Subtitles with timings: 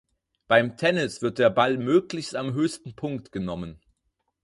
[0.47, 3.79] Beim Tennis wird der Ball möglichst am höchsten Punkt genommen.